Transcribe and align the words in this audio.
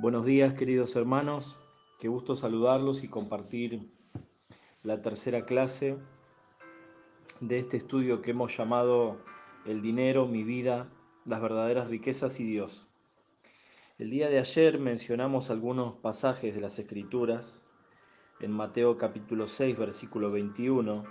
Buenos 0.00 0.24
días 0.24 0.54
queridos 0.54 0.94
hermanos, 0.94 1.58
qué 1.98 2.06
gusto 2.06 2.36
saludarlos 2.36 3.02
y 3.02 3.08
compartir 3.08 3.90
la 4.84 5.02
tercera 5.02 5.44
clase 5.44 5.98
de 7.40 7.58
este 7.58 7.78
estudio 7.78 8.22
que 8.22 8.30
hemos 8.30 8.56
llamado 8.56 9.20
El 9.66 9.82
dinero, 9.82 10.28
mi 10.28 10.44
vida, 10.44 10.88
las 11.24 11.42
verdaderas 11.42 11.88
riquezas 11.88 12.38
y 12.38 12.44
Dios. 12.44 12.86
El 13.98 14.10
día 14.10 14.28
de 14.28 14.38
ayer 14.38 14.78
mencionamos 14.78 15.50
algunos 15.50 15.96
pasajes 15.96 16.54
de 16.54 16.60
las 16.60 16.78
Escrituras 16.78 17.64
en 18.38 18.52
Mateo 18.52 18.98
capítulo 18.98 19.48
6 19.48 19.76
versículo 19.76 20.30
21 20.30 21.02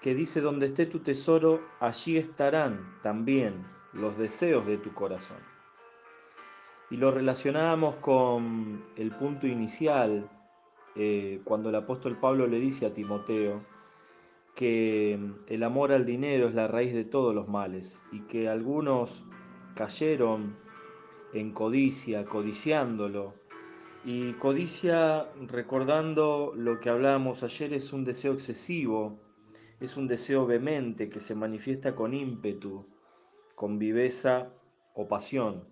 que 0.00 0.14
dice, 0.14 0.40
donde 0.40 0.66
esté 0.66 0.86
tu 0.86 1.00
tesoro, 1.00 1.60
allí 1.80 2.18
estarán 2.18 3.00
también 3.02 3.66
los 3.92 4.16
deseos 4.16 4.64
de 4.64 4.78
tu 4.78 4.94
corazón. 4.94 5.59
Y 6.90 6.96
lo 6.96 7.10
relacionábamos 7.10 7.96
con 7.96 8.84
el 8.96 9.12
punto 9.12 9.46
inicial, 9.46 10.28
eh, 10.96 11.40
cuando 11.44 11.68
el 11.68 11.76
apóstol 11.76 12.18
Pablo 12.18 12.46
le 12.46 12.58
dice 12.58 12.84
a 12.86 12.92
Timoteo 12.92 13.64
que 14.56 15.18
el 15.46 15.62
amor 15.62 15.92
al 15.92 16.04
dinero 16.04 16.48
es 16.48 16.54
la 16.54 16.66
raíz 16.66 16.92
de 16.92 17.04
todos 17.04 17.34
los 17.34 17.48
males 17.48 18.02
y 18.10 18.22
que 18.22 18.48
algunos 18.48 19.24
cayeron 19.74 20.56
en 21.32 21.52
codicia, 21.52 22.24
codiciándolo. 22.24 23.34
Y 24.04 24.32
codicia, 24.34 25.30
recordando 25.46 26.52
lo 26.56 26.80
que 26.80 26.88
hablábamos 26.88 27.42
ayer, 27.42 27.72
es 27.74 27.92
un 27.92 28.04
deseo 28.04 28.32
excesivo, 28.32 29.20
es 29.78 29.96
un 29.96 30.06
deseo 30.06 30.46
vehemente 30.46 31.08
que 31.08 31.20
se 31.20 31.34
manifiesta 31.34 31.94
con 31.94 32.14
ímpetu, 32.14 32.86
con 33.54 33.78
viveza 33.78 34.52
o 34.94 35.06
pasión. 35.06 35.69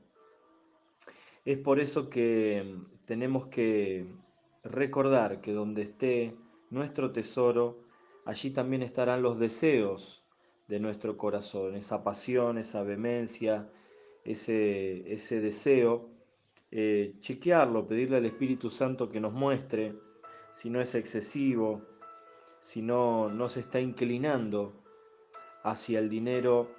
Es 1.48 1.56
por 1.56 1.80
eso 1.80 2.10
que 2.10 2.76
tenemos 3.06 3.46
que 3.46 4.06
recordar 4.64 5.40
que 5.40 5.54
donde 5.54 5.80
esté 5.80 6.36
nuestro 6.68 7.10
tesoro, 7.10 7.78
allí 8.26 8.50
también 8.50 8.82
estarán 8.82 9.22
los 9.22 9.38
deseos 9.38 10.26
de 10.66 10.78
nuestro 10.78 11.16
corazón, 11.16 11.74
esa 11.74 12.04
pasión, 12.04 12.58
esa 12.58 12.82
vehemencia, 12.82 13.66
ese, 14.24 15.10
ese 15.10 15.40
deseo. 15.40 16.10
Eh, 16.70 17.14
chequearlo, 17.20 17.86
pedirle 17.86 18.18
al 18.18 18.26
Espíritu 18.26 18.68
Santo 18.68 19.08
que 19.08 19.18
nos 19.18 19.32
muestre 19.32 19.94
si 20.52 20.68
no 20.68 20.82
es 20.82 20.94
excesivo, 20.94 21.80
si 22.60 22.82
no, 22.82 23.30
no 23.30 23.48
se 23.48 23.60
está 23.60 23.80
inclinando 23.80 24.74
hacia 25.64 25.98
el 25.98 26.10
dinero 26.10 26.70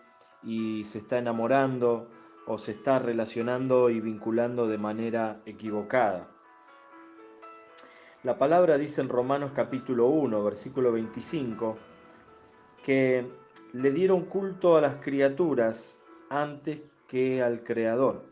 y 0.44 0.84
se 0.84 1.00
está 1.00 1.17
enamorando 1.17 2.19
o 2.52 2.58
se 2.58 2.72
está 2.72 2.97
relacionando 2.97 3.92
y 3.92 4.02
vinculando 4.02 4.67
de 4.67 4.80
manera 4.80 5.39
equivocada. 5.45 6.28
La 8.23 8.39
palabra 8.39 8.80
dice 8.80 9.02
en 9.02 9.09
Romanos 9.09 9.52
capítulo 9.53 10.08
1, 10.08 10.44
versículo 10.44 10.91
25, 10.91 11.78
que 12.83 13.31
le 13.73 13.91
dieron 13.91 14.25
culto 14.25 14.78
a 14.78 14.81
las 14.81 14.95
criaturas 14.95 16.02
antes 16.31 16.81
que 17.08 17.44
al 17.44 17.64
Creador. 17.64 18.25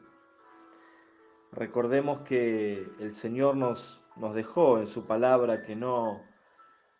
Recordemos 1.52 2.22
que 2.22 2.88
el 3.00 3.14
Señor 3.14 3.56
nos, 3.56 4.02
nos 4.16 4.34
dejó 4.34 4.80
en 4.80 4.88
su 4.88 5.06
palabra 5.06 5.62
que 5.62 5.76
no, 5.76 6.24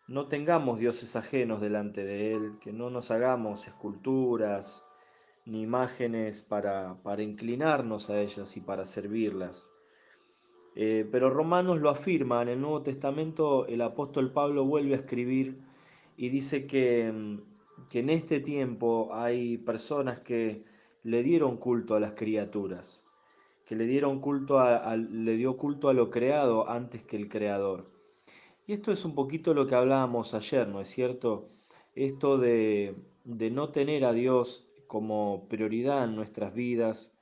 no 0.06 0.28
tengamos 0.28 0.78
dioses 0.78 1.16
ajenos 1.16 1.60
delante 1.60 2.04
de 2.04 2.34
Él, 2.34 2.58
que 2.60 2.72
no 2.72 2.90
nos 2.90 3.10
hagamos 3.10 3.66
esculturas 3.66 4.87
ni 5.48 5.62
imágenes 5.62 6.42
para, 6.42 7.02
para 7.02 7.22
inclinarnos 7.22 8.10
a 8.10 8.20
ellas 8.20 8.56
y 8.56 8.60
para 8.60 8.84
servirlas. 8.84 9.68
Eh, 10.74 11.08
pero 11.10 11.30
Romanos 11.30 11.80
lo 11.80 11.88
afirma, 11.88 12.42
en 12.42 12.48
el 12.48 12.60
Nuevo 12.60 12.82
Testamento 12.82 13.66
el 13.66 13.80
apóstol 13.80 14.30
Pablo 14.30 14.64
vuelve 14.64 14.94
a 14.94 14.98
escribir 14.98 15.58
y 16.16 16.28
dice 16.28 16.66
que, 16.66 17.40
que 17.88 18.00
en 18.00 18.10
este 18.10 18.40
tiempo 18.40 19.08
hay 19.12 19.56
personas 19.56 20.20
que 20.20 20.64
le 21.02 21.22
dieron 21.22 21.56
culto 21.56 21.96
a 21.96 22.00
las 22.00 22.12
criaturas, 22.12 23.06
que 23.64 23.74
le 23.74 23.86
dieron 23.86 24.20
culto 24.20 24.58
a, 24.58 24.96
le 24.96 25.36
dio 25.36 25.56
culto 25.56 25.88
a 25.88 25.94
lo 25.94 26.10
creado 26.10 26.68
antes 26.68 27.02
que 27.02 27.16
el 27.16 27.28
creador. 27.28 27.90
Y 28.66 28.74
esto 28.74 28.92
es 28.92 29.04
un 29.06 29.14
poquito 29.14 29.54
lo 29.54 29.66
que 29.66 29.74
hablábamos 29.74 30.34
ayer, 30.34 30.68
¿no 30.68 30.82
es 30.82 30.88
cierto? 30.88 31.48
Esto 31.94 32.36
de, 32.36 32.94
de 33.24 33.50
no 33.50 33.70
tener 33.70 34.04
a 34.04 34.12
Dios 34.12 34.67
como 34.88 35.46
prioridad 35.48 36.04
en 36.04 36.16
nuestras 36.16 36.52
vidas, 36.54 37.12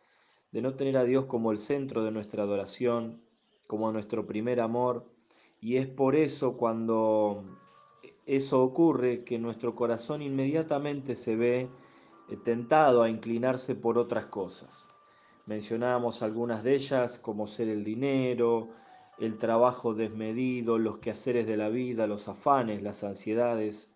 de 0.53 0.62
no 0.62 0.75
tener 0.75 0.97
a 0.97 1.04
Dios 1.04 1.27
como 1.27 1.53
el 1.53 1.59
centro 1.59 2.03
de 2.03 2.10
nuestra 2.10 2.44
adoración, 2.44 3.21
como 3.66 3.93
nuestro 3.93 4.27
primer 4.27 4.60
amor. 4.60 5.04
Y 5.60 5.77
es 5.77 5.87
por 5.87 6.16
eso 6.16 6.56
cuando 6.56 7.44
eso 8.25 8.62
ocurre 8.62 9.25
que 9.25 9.38
nuestro 9.38 9.75
corazón 9.75 10.22
inmediatamente 10.22 11.15
se 11.15 11.37
ve 11.37 11.69
eh, 12.28 12.37
tentado 12.43 13.03
a 13.03 13.10
inclinarse 13.10 13.75
por 13.75 13.98
otras 13.98 14.27
cosas. 14.27 14.88
Mencionábamos 15.47 16.22
algunas 16.22 16.65
de 16.65 16.75
ellas 16.75 17.19
como 17.19 17.47
ser 17.47 17.69
el 17.69 17.84
dinero, 17.84 18.69
el 19.19 19.38
trabajo 19.38 19.94
desmedido, 19.94 20.78
los 20.78 20.98
quehaceres 20.98 21.47
de 21.47 21.56
la 21.56 21.69
vida, 21.69 22.06
los 22.06 22.28
afanes, 22.28 22.83
las 22.83 23.04
ansiedades, 23.04 23.91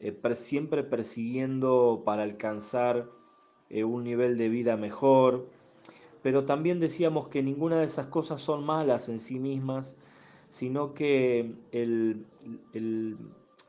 eh, 0.00 0.18
siempre 0.34 0.82
persiguiendo 0.82 2.02
para 2.04 2.22
alcanzar 2.22 3.10
eh, 3.68 3.84
un 3.84 4.04
nivel 4.04 4.36
de 4.36 4.48
vida 4.48 4.76
mejor. 4.76 5.48
Pero 6.22 6.44
también 6.44 6.80
decíamos 6.80 7.28
que 7.28 7.42
ninguna 7.42 7.78
de 7.78 7.86
esas 7.86 8.08
cosas 8.08 8.40
son 8.40 8.64
malas 8.64 9.08
en 9.08 9.18
sí 9.18 9.38
mismas, 9.38 9.96
sino 10.48 10.92
que 10.94 11.54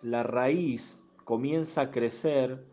la 0.02 0.24
raíz 0.24 1.00
comienza 1.24 1.82
a 1.82 1.92
crecer 1.92 2.66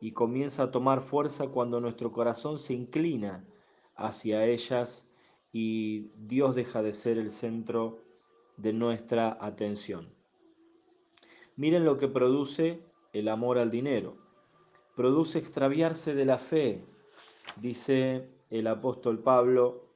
y 0.00 0.12
comienza 0.12 0.64
a 0.64 0.70
tomar 0.70 1.02
fuerza 1.02 1.48
cuando 1.48 1.80
nuestro 1.80 2.10
corazón 2.12 2.58
se 2.58 2.74
inclina 2.74 3.44
hacia 3.94 4.44
ellas 4.46 5.08
y 5.52 6.10
Dios 6.16 6.54
deja 6.54 6.82
de 6.82 6.92
ser 6.92 7.18
el 7.18 7.30
centro 7.30 7.98
de 8.56 8.72
nuestra 8.72 9.38
atención. 9.40 10.15
Miren 11.56 11.84
lo 11.84 11.96
que 11.96 12.08
produce 12.08 12.82
el 13.12 13.28
amor 13.28 13.58
al 13.58 13.70
dinero. 13.70 14.16
Produce 14.94 15.38
extraviarse 15.38 16.14
de 16.14 16.24
la 16.24 16.38
fe. 16.38 16.84
Dice 17.56 18.28
el 18.50 18.66
apóstol 18.66 19.18
Pablo 19.18 19.88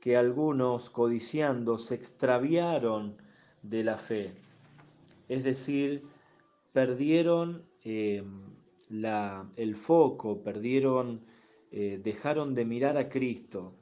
que 0.00 0.16
algunos 0.16 0.90
codiciando 0.90 1.78
se 1.78 1.94
extraviaron 1.94 3.16
de 3.62 3.84
la 3.84 3.96
fe. 3.96 4.34
Es 5.28 5.44
decir, 5.44 6.02
perdieron 6.72 7.64
eh, 7.84 8.22
el 9.56 9.76
foco, 9.76 10.42
perdieron, 10.42 11.24
eh, 11.70 12.00
dejaron 12.02 12.54
de 12.54 12.64
mirar 12.64 12.98
a 12.98 13.08
Cristo, 13.08 13.72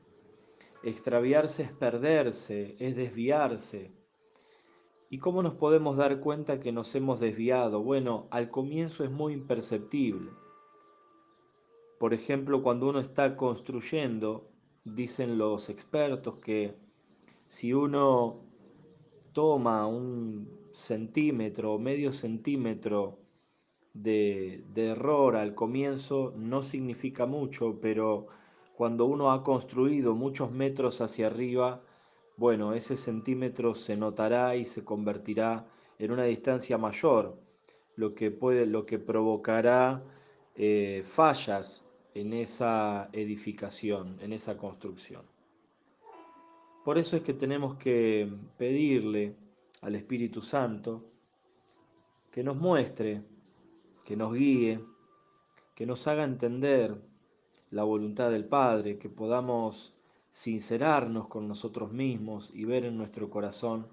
Extraviarse 0.82 1.62
es 1.62 1.72
perderse, 1.72 2.74
es 2.80 2.96
desviarse. 2.96 3.92
¿Y 5.12 5.18
cómo 5.18 5.42
nos 5.42 5.52
podemos 5.52 5.98
dar 5.98 6.20
cuenta 6.20 6.58
que 6.58 6.72
nos 6.72 6.94
hemos 6.94 7.20
desviado? 7.20 7.82
Bueno, 7.82 8.28
al 8.30 8.48
comienzo 8.48 9.04
es 9.04 9.10
muy 9.10 9.34
imperceptible. 9.34 10.30
Por 11.98 12.14
ejemplo, 12.14 12.62
cuando 12.62 12.88
uno 12.88 12.98
está 12.98 13.36
construyendo, 13.36 14.48
dicen 14.84 15.36
los 15.36 15.68
expertos 15.68 16.36
que 16.36 16.78
si 17.44 17.74
uno 17.74 18.40
toma 19.34 19.86
un 19.86 20.48
centímetro 20.70 21.74
o 21.74 21.78
medio 21.78 22.10
centímetro 22.10 23.18
de, 23.92 24.64
de 24.72 24.86
error 24.92 25.36
al 25.36 25.54
comienzo, 25.54 26.32
no 26.38 26.62
significa 26.62 27.26
mucho, 27.26 27.78
pero 27.82 28.28
cuando 28.74 29.04
uno 29.04 29.30
ha 29.30 29.42
construido 29.42 30.14
muchos 30.14 30.50
metros 30.52 31.02
hacia 31.02 31.26
arriba, 31.26 31.82
bueno, 32.42 32.74
ese 32.74 32.96
centímetro 32.96 33.72
se 33.72 33.96
notará 33.96 34.56
y 34.56 34.64
se 34.64 34.82
convertirá 34.82 35.64
en 35.96 36.10
una 36.10 36.24
distancia 36.24 36.76
mayor, 36.76 37.38
lo 37.94 38.12
que, 38.16 38.32
puede, 38.32 38.66
lo 38.66 38.84
que 38.84 38.98
provocará 38.98 40.02
eh, 40.56 41.04
fallas 41.04 41.84
en 42.16 42.32
esa 42.32 43.08
edificación, 43.12 44.18
en 44.20 44.32
esa 44.32 44.56
construcción. 44.56 45.22
Por 46.84 46.98
eso 46.98 47.16
es 47.16 47.22
que 47.22 47.32
tenemos 47.32 47.76
que 47.76 48.28
pedirle 48.58 49.36
al 49.82 49.94
Espíritu 49.94 50.42
Santo 50.42 51.04
que 52.32 52.42
nos 52.42 52.56
muestre, 52.56 53.22
que 54.04 54.16
nos 54.16 54.34
guíe, 54.34 54.80
que 55.76 55.86
nos 55.86 56.08
haga 56.08 56.24
entender 56.24 57.00
la 57.70 57.84
voluntad 57.84 58.32
del 58.32 58.46
Padre, 58.46 58.98
que 58.98 59.08
podamos 59.08 59.94
sincerarnos 60.32 61.28
con 61.28 61.46
nosotros 61.46 61.92
mismos 61.92 62.50
y 62.54 62.64
ver 62.64 62.86
en 62.86 62.96
nuestro 62.96 63.28
corazón 63.28 63.86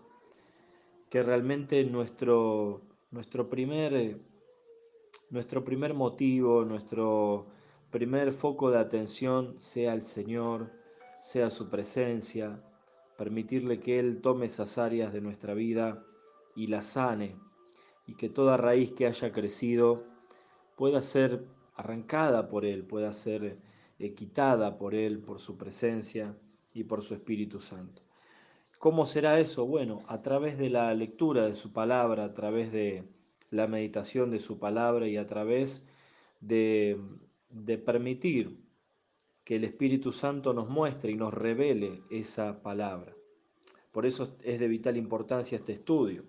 que 1.09 1.21
realmente 1.21 1.83
nuestro, 1.83 2.81
nuestro, 3.11 3.49
primer, 3.49 4.21
nuestro 5.29 5.65
primer 5.65 5.93
motivo, 5.93 6.63
nuestro 6.63 7.47
primer 7.91 8.31
foco 8.31 8.71
de 8.71 8.79
atención 8.79 9.55
sea 9.59 9.93
el 9.93 10.01
Señor, 10.01 10.71
sea 11.19 11.49
su 11.49 11.69
presencia, 11.69 12.63
permitirle 13.17 13.81
que 13.81 13.99
Él 13.99 14.21
tome 14.21 14.45
esas 14.45 14.77
áreas 14.77 15.11
de 15.11 15.19
nuestra 15.19 15.53
vida 15.53 16.05
y 16.55 16.67
las 16.67 16.85
sane, 16.85 17.35
y 18.07 18.15
que 18.15 18.29
toda 18.29 18.55
raíz 18.55 18.93
que 18.93 19.07
haya 19.07 19.33
crecido 19.33 20.05
pueda 20.77 21.01
ser 21.01 21.45
arrancada 21.75 22.47
por 22.47 22.65
Él, 22.65 22.85
pueda 22.85 23.11
ser 23.11 23.57
eh, 23.99 24.13
quitada 24.13 24.77
por 24.77 24.95
Él, 24.95 25.19
por 25.19 25.39
su 25.39 25.57
presencia 25.57 26.35
y 26.73 26.85
por 26.85 27.03
su 27.03 27.13
Espíritu 27.13 27.59
Santo. 27.59 28.01
¿Cómo 28.79 29.05
será 29.05 29.39
eso? 29.39 29.65
Bueno, 29.65 29.99
a 30.07 30.21
través 30.21 30.57
de 30.57 30.69
la 30.69 30.93
lectura 30.93 31.45
de 31.45 31.53
su 31.53 31.73
palabra, 31.73 32.23
a 32.23 32.33
través 32.33 32.71
de 32.71 33.03
la 33.51 33.67
meditación 33.67 34.31
de 34.31 34.39
su 34.39 34.57
palabra 34.57 35.07
y 35.07 35.17
a 35.17 35.27
través 35.27 35.85
de, 36.39 36.97
de 37.49 37.77
permitir 37.77 38.57
que 39.43 39.57
el 39.57 39.65
Espíritu 39.65 40.11
Santo 40.11 40.53
nos 40.53 40.69
muestre 40.69 41.11
y 41.11 41.15
nos 41.15 41.33
revele 41.33 42.03
esa 42.09 42.61
palabra. 42.61 43.13
Por 43.91 44.05
eso 44.05 44.37
es 44.43 44.59
de 44.59 44.67
vital 44.67 44.95
importancia 44.95 45.57
este 45.57 45.73
estudio. 45.73 46.23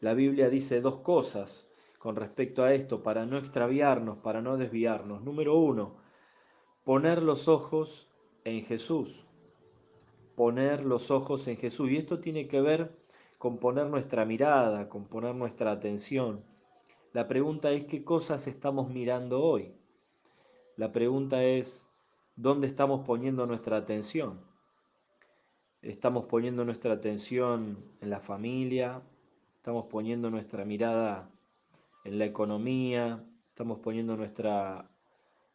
La 0.00 0.12
Biblia 0.12 0.50
dice 0.50 0.80
dos 0.80 0.98
cosas 0.98 1.66
con 1.98 2.16
respecto 2.16 2.62
a 2.62 2.74
esto 2.74 3.02
para 3.02 3.24
no 3.24 3.38
extraviarnos, 3.38 4.18
para 4.18 4.42
no 4.42 4.56
desviarnos. 4.56 5.22
Número 5.22 5.56
uno, 5.56 5.96
poner 6.86 7.22
los 7.22 7.48
ojos 7.48 8.08
en 8.44 8.62
Jesús 8.62 9.26
poner 10.36 10.84
los 10.84 11.10
ojos 11.10 11.48
en 11.48 11.56
Jesús. 11.56 11.90
Y 11.90 11.96
esto 11.96 12.20
tiene 12.20 12.46
que 12.46 12.60
ver 12.60 12.94
con 13.38 13.58
poner 13.58 13.86
nuestra 13.86 14.24
mirada, 14.24 14.88
con 14.88 15.06
poner 15.06 15.34
nuestra 15.34 15.72
atención. 15.72 16.44
La 17.12 17.26
pregunta 17.26 17.72
es 17.72 17.86
qué 17.86 18.04
cosas 18.04 18.46
estamos 18.46 18.90
mirando 18.90 19.42
hoy. 19.42 19.72
La 20.76 20.92
pregunta 20.92 21.42
es 21.42 21.88
dónde 22.36 22.66
estamos 22.66 23.04
poniendo 23.04 23.46
nuestra 23.46 23.78
atención. 23.78 24.40
Estamos 25.80 26.26
poniendo 26.26 26.64
nuestra 26.64 26.92
atención 26.92 27.78
en 28.00 28.10
la 28.10 28.20
familia, 28.20 29.02
estamos 29.56 29.86
poniendo 29.86 30.30
nuestra 30.30 30.64
mirada 30.64 31.30
en 32.04 32.18
la 32.18 32.24
economía, 32.24 33.24
estamos 33.44 33.78
poniendo 33.78 34.16
nuestra, 34.16 34.90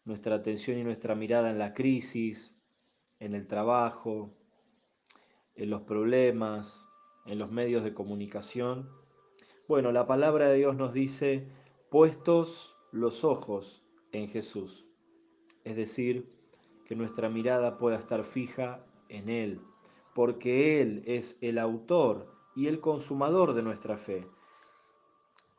nuestra 0.06 0.36
atención 0.36 0.78
y 0.78 0.84
nuestra 0.84 1.16
mirada 1.16 1.50
en 1.50 1.60
la 1.60 1.74
crisis, 1.74 2.58
en 3.20 3.36
el 3.36 3.48
trabajo, 3.48 4.34
en 5.56 5.70
los 5.70 5.82
problemas, 5.82 6.88
en 7.26 7.38
los 7.38 7.52
medios 7.52 7.84
de 7.84 7.94
comunicación. 7.94 8.90
Bueno, 9.68 9.92
la 9.92 10.08
palabra 10.08 10.50
de 10.50 10.58
Dios 10.58 10.76
nos 10.76 10.94
dice, 10.94 11.48
puestos 11.90 12.76
los 12.92 13.24
ojos 13.24 13.84
en 14.12 14.28
Jesús. 14.28 14.88
Es 15.64 15.76
decir, 15.76 16.32
que 16.86 16.96
nuestra 16.96 17.30
mirada 17.30 17.78
pueda 17.78 17.98
estar 17.98 18.24
fija 18.24 18.84
en 19.08 19.30
Él, 19.30 19.62
porque 20.16 20.82
Él 20.82 21.04
es 21.06 21.38
el 21.42 21.58
autor 21.60 22.34
y 22.56 22.68
el 22.68 22.80
consumador 22.80 23.54
de 23.54 23.62
nuestra 23.62 23.98
fe. 23.98 24.28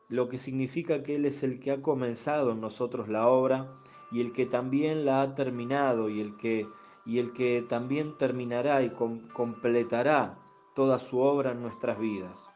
Lo 0.09 0.27
que 0.27 0.37
significa 0.37 1.01
que 1.01 1.15
Él 1.15 1.25
es 1.25 1.41
el 1.43 1.59
que 1.59 1.71
ha 1.71 1.81
comenzado 1.81 2.51
en 2.51 2.61
nosotros 2.61 3.07
la 3.07 3.27
obra 3.29 3.79
y 4.13 4.21
el 4.21 4.31
que 4.31 4.45
también 4.45 5.05
la 5.05 5.23
ha 5.23 5.35
terminado 5.35 6.07
y 6.07 6.21
el 6.21 6.37
que 6.37 6.67
y 7.05 7.19
el 7.19 7.33
que 7.33 7.65
también 7.67 8.17
terminará 8.17 8.81
y 8.81 8.91
completará 8.91 10.37
toda 10.73 10.99
su 10.99 11.19
obra 11.19 11.51
en 11.51 11.61
nuestras 11.61 11.99
vidas. 11.99 12.49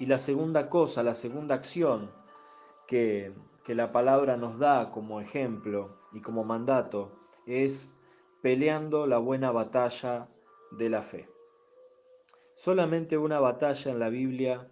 Y 0.00 0.06
la 0.06 0.18
segunda 0.18 0.68
cosa, 0.68 1.04
la 1.04 1.14
segunda 1.14 1.54
acción 1.54 2.10
que, 2.88 3.32
que 3.62 3.76
la 3.76 3.92
palabra 3.92 4.36
nos 4.36 4.58
da 4.58 4.90
como 4.90 5.20
ejemplo 5.20 5.96
y 6.12 6.20
como 6.20 6.42
mandato 6.42 7.12
es 7.46 7.94
peleando 8.40 9.06
la 9.06 9.18
buena 9.18 9.52
batalla 9.52 10.28
de 10.72 10.90
la 10.90 11.02
fe. 11.02 11.28
Solamente 12.56 13.18
una 13.18 13.38
batalla 13.38 13.92
en 13.92 14.00
la 14.00 14.08
Biblia 14.08 14.68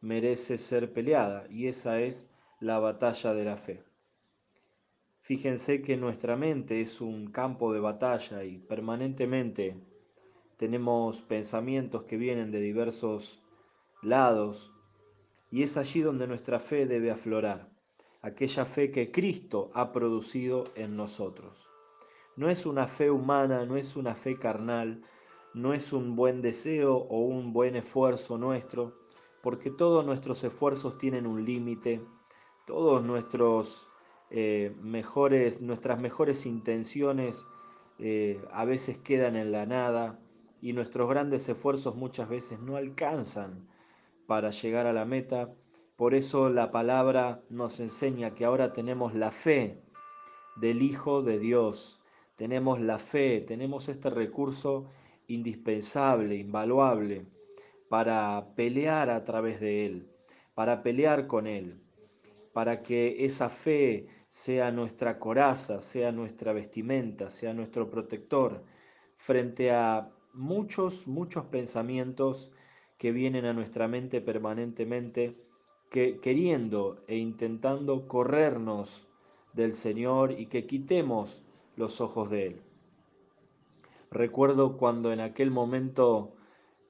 merece 0.00 0.56
ser 0.58 0.92
peleada 0.92 1.46
y 1.50 1.66
esa 1.66 1.98
es 1.98 2.30
la 2.60 2.78
batalla 2.78 3.34
de 3.34 3.44
la 3.44 3.56
fe. 3.56 3.87
Fíjense 5.28 5.82
que 5.82 5.98
nuestra 5.98 6.36
mente 6.36 6.80
es 6.80 7.02
un 7.02 7.26
campo 7.26 7.74
de 7.74 7.80
batalla 7.80 8.44
y 8.44 8.56
permanentemente 8.56 9.76
tenemos 10.56 11.20
pensamientos 11.20 12.04
que 12.04 12.16
vienen 12.16 12.50
de 12.50 12.60
diversos 12.60 13.38
lados 14.00 14.72
y 15.50 15.64
es 15.64 15.76
allí 15.76 16.00
donde 16.00 16.26
nuestra 16.26 16.58
fe 16.58 16.86
debe 16.86 17.10
aflorar, 17.10 17.68
aquella 18.22 18.64
fe 18.64 18.90
que 18.90 19.10
Cristo 19.10 19.70
ha 19.74 19.90
producido 19.90 20.64
en 20.76 20.96
nosotros. 20.96 21.68
No 22.36 22.48
es 22.48 22.64
una 22.64 22.88
fe 22.88 23.10
humana, 23.10 23.66
no 23.66 23.76
es 23.76 23.96
una 23.96 24.14
fe 24.14 24.34
carnal, 24.34 25.02
no 25.52 25.74
es 25.74 25.92
un 25.92 26.16
buen 26.16 26.40
deseo 26.40 26.96
o 26.96 27.20
un 27.20 27.52
buen 27.52 27.76
esfuerzo 27.76 28.38
nuestro, 28.38 28.98
porque 29.42 29.70
todos 29.70 30.06
nuestros 30.06 30.42
esfuerzos 30.42 30.96
tienen 30.96 31.26
un 31.26 31.44
límite, 31.44 32.00
todos 32.64 33.04
nuestros 33.04 33.87
eh, 34.30 34.74
mejores, 34.80 35.60
nuestras 35.60 36.00
mejores 36.00 36.46
intenciones 36.46 37.46
eh, 37.98 38.40
a 38.52 38.64
veces 38.64 38.98
quedan 38.98 39.36
en 39.36 39.50
la 39.52 39.66
nada 39.66 40.18
y 40.60 40.72
nuestros 40.72 41.08
grandes 41.08 41.48
esfuerzos 41.48 41.96
muchas 41.96 42.28
veces 42.28 42.60
no 42.60 42.76
alcanzan 42.76 43.66
para 44.26 44.50
llegar 44.50 44.86
a 44.86 44.92
la 44.92 45.04
meta. 45.04 45.50
Por 45.96 46.14
eso 46.14 46.50
la 46.50 46.70
palabra 46.70 47.42
nos 47.48 47.80
enseña 47.80 48.34
que 48.34 48.44
ahora 48.44 48.72
tenemos 48.72 49.14
la 49.14 49.30
fe 49.30 49.80
del 50.56 50.82
Hijo 50.82 51.22
de 51.22 51.38
Dios, 51.38 52.00
tenemos 52.36 52.80
la 52.80 52.98
fe, 52.98 53.40
tenemos 53.40 53.88
este 53.88 54.10
recurso 54.10 54.86
indispensable, 55.26 56.36
invaluable, 56.36 57.26
para 57.88 58.48
pelear 58.54 59.10
a 59.10 59.24
través 59.24 59.60
de 59.60 59.86
Él, 59.86 60.08
para 60.54 60.82
pelear 60.82 61.26
con 61.26 61.46
Él, 61.46 61.80
para 62.52 62.82
que 62.82 63.24
esa 63.24 63.48
fe 63.48 64.06
sea 64.28 64.70
nuestra 64.70 65.18
coraza, 65.18 65.80
sea 65.80 66.12
nuestra 66.12 66.52
vestimenta, 66.52 67.30
sea 67.30 67.54
nuestro 67.54 67.90
protector 67.90 68.62
frente 69.16 69.72
a 69.72 70.12
muchos, 70.34 71.06
muchos 71.06 71.46
pensamientos 71.46 72.52
que 72.98 73.10
vienen 73.10 73.46
a 73.46 73.54
nuestra 73.54 73.88
mente 73.88 74.20
permanentemente, 74.20 75.36
que, 75.90 76.20
queriendo 76.20 77.02
e 77.06 77.16
intentando 77.16 78.06
corrernos 78.06 79.08
del 79.54 79.72
Señor 79.72 80.32
y 80.32 80.46
que 80.46 80.66
quitemos 80.66 81.42
los 81.76 82.02
ojos 82.02 82.28
de 82.28 82.46
Él. 82.48 82.62
Recuerdo 84.10 84.76
cuando 84.76 85.12
en 85.12 85.20
aquel 85.20 85.50
momento 85.50 86.34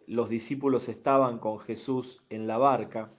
los 0.06 0.28
discípulos 0.28 0.88
estaban 0.88 1.38
con 1.38 1.60
Jesús 1.60 2.24
en 2.30 2.48
la 2.48 2.58
barca, 2.58 3.12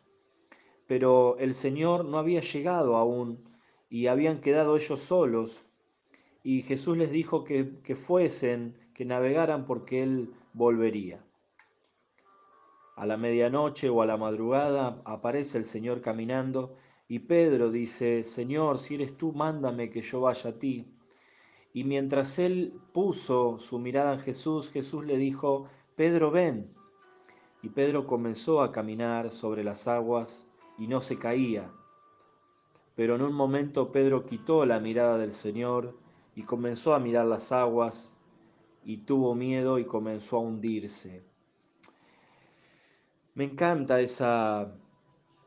pero 0.88 1.38
el 1.38 1.53
Señor 1.53 2.03
no 2.03 2.17
había 2.17 2.41
llegado 2.41 2.97
aún 2.97 3.48
y 3.89 4.08
habían 4.08 4.41
quedado 4.41 4.75
ellos 4.75 5.01
solos. 5.01 5.65
Y 6.43 6.62
Jesús 6.62 6.98
les 6.98 7.12
dijo 7.12 7.43
que, 7.43 7.79
que 7.84 7.96
fuesen, 7.96 8.77
que 8.93 9.05
navegaran 9.05 9.65
porque 9.65 10.03
Él 10.03 10.34
volvería. 10.53 11.24
A 12.96 13.05
la 13.05 13.17
medianoche 13.17 13.89
o 13.89 14.01
a 14.01 14.05
la 14.05 14.17
madrugada 14.17 15.01
aparece 15.05 15.58
el 15.58 15.65
Señor 15.65 16.01
caminando 16.01 16.75
y 17.08 17.19
Pedro 17.19 17.72
dice, 17.72 18.24
Señor, 18.24 18.77
si 18.77 18.96
eres 18.96 19.17
tú, 19.17 19.31
mándame 19.34 19.89
que 19.89 20.01
yo 20.01 20.22
vaya 20.22 20.51
a 20.51 20.60
ti. 20.60 20.86
Y 21.74 21.84
mientras 21.84 22.38
él 22.39 22.79
puso 22.93 23.58
su 23.58 23.79
mirada 23.79 24.13
en 24.13 24.19
Jesús, 24.19 24.69
Jesús 24.69 25.05
le 25.05 25.17
dijo, 25.17 25.67
Pedro, 25.96 26.29
ven. 26.29 26.72
Y 27.63 27.69
Pedro 27.69 28.05
comenzó 28.05 28.62
a 28.62 28.72
caminar 28.72 29.31
sobre 29.31 29.63
las 29.63 29.88
aguas 29.88 30.46
y 30.77 30.88
no 30.88 31.01
se 31.01 31.17
caía, 31.17 31.72
pero 32.99 33.15
en 33.15 33.21
un 33.21 33.31
momento 33.31 33.93
Pedro 33.93 34.25
quitó 34.25 34.65
la 34.65 34.81
mirada 34.81 35.17
del 35.17 35.31
Señor 35.31 35.97
y 36.35 36.43
comenzó 36.43 36.93
a 36.93 36.99
mirar 36.99 37.27
las 37.27 37.53
aguas 37.53 38.13
y 38.83 38.97
tuvo 39.05 39.35
miedo 39.35 39.79
y 39.79 39.85
comenzó 39.85 40.35
a 40.35 40.41
hundirse. 40.41 41.23
Me 43.35 43.45
encanta 43.45 44.01
esa, 44.01 44.75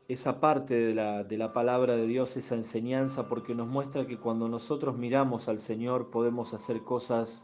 esa 0.07 0.39
parte 0.39 0.73
de 0.73 0.95
la, 0.95 1.23
de 1.23 1.37
la 1.37 1.53
palabra 1.53 1.95
de 1.95 2.07
Dios, 2.07 2.37
esa 2.37 2.55
enseñanza, 2.55 3.27
porque 3.27 3.53
nos 3.53 3.67
muestra 3.67 4.07
que 4.07 4.17
cuando 4.17 4.49
nosotros 4.49 4.97
miramos 4.97 5.47
al 5.47 5.59
Señor 5.59 6.09
podemos 6.09 6.55
hacer 6.55 6.81
cosas 6.81 7.43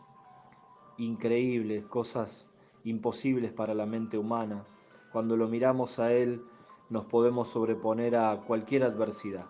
increíbles, 0.97 1.85
cosas 1.85 2.49
imposibles 2.83 3.53
para 3.53 3.75
la 3.75 3.85
mente 3.85 4.17
humana. 4.17 4.65
Cuando 5.11 5.37
lo 5.37 5.47
miramos 5.47 5.99
a 5.99 6.11
Él 6.11 6.41
nos 6.89 7.05
podemos 7.05 7.49
sobreponer 7.49 8.15
a 8.15 8.41
cualquier 8.47 8.83
adversidad 8.85 9.45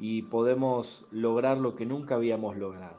y 0.00 0.22
podemos 0.22 1.06
lograr 1.10 1.58
lo 1.58 1.76
que 1.76 1.84
nunca 1.84 2.14
habíamos 2.14 2.56
logrado. 2.56 2.96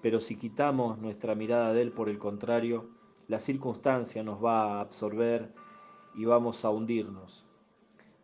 Pero 0.00 0.20
si 0.20 0.36
quitamos 0.36 0.98
nuestra 0.98 1.34
mirada 1.34 1.74
de 1.74 1.82
Él, 1.82 1.92
por 1.92 2.08
el 2.08 2.18
contrario, 2.18 2.88
la 3.26 3.38
circunstancia 3.38 4.22
nos 4.22 4.42
va 4.42 4.78
a 4.78 4.80
absorber 4.80 5.52
y 6.14 6.24
vamos 6.24 6.64
a 6.64 6.70
hundirnos. 6.70 7.44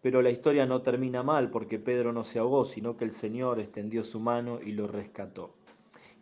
Pero 0.00 0.23
la 0.23 0.31
historia 0.31 0.64
no 0.64 0.81
termina 0.81 1.23
mal 1.23 1.50
porque 1.50 1.79
Pedro 1.79 2.12
no 2.14 2.25
se 2.25 2.38
ahogó, 2.38 2.64
sino 2.64 2.97
que 2.97 3.05
el 3.05 3.11
Señor 3.11 3.61
extendió 3.61 4.03
su 4.03 4.19
mano 4.19 4.61
y 4.62 4.73
lo 4.73 4.87
rescató. 4.87 5.55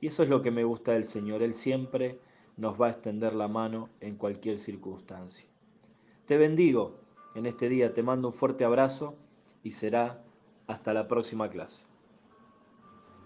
Y 0.00 0.09
eso 0.09 0.25
es 0.25 0.28
lo 0.28 0.42
que 0.42 0.50
me 0.50 0.64
gusta 0.64 0.92
del 0.92 1.04
Señor. 1.04 1.42
Él 1.42 1.54
siempre 1.54 2.19
nos 2.57 2.81
va 2.81 2.88
a 2.88 2.90
extender 2.90 3.35
la 3.35 3.47
mano 3.47 3.88
en 4.00 4.16
cualquier 4.16 4.59
circunstancia. 4.59 5.49
Te 6.26 6.37
bendigo 6.38 6.97
en 7.37 7.47
este 7.47 7.69
día, 7.69 7.95
te 7.95 8.02
mando 8.02 8.28
un 8.28 8.35
fuerte 8.35 8.64
abrazo 8.64 9.14
y 9.62 9.71
será 9.71 10.25
hasta 10.66 10.92
la 10.92 11.09
próxima 11.09 11.49
clase. 11.50 11.91